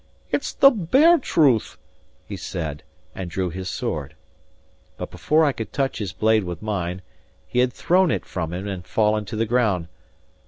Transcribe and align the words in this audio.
"It's 0.31 0.51
the 0.51 0.71
bare 0.71 1.19
truth," 1.19 1.77
he 2.25 2.35
said, 2.35 2.81
and 3.13 3.29
drew 3.29 3.51
his 3.51 3.69
sword. 3.69 4.15
But 4.97 5.11
before 5.11 5.45
I 5.45 5.51
could 5.51 5.71
touch 5.71 5.99
his 5.99 6.11
blade 6.11 6.43
with 6.43 6.59
mine, 6.59 7.03
he 7.45 7.59
had 7.59 7.71
thrown 7.71 8.09
it 8.09 8.25
from 8.25 8.51
him 8.51 8.67
and 8.67 8.83
fallen 8.83 9.25
to 9.25 9.35
the 9.35 9.45
ground. 9.45 9.89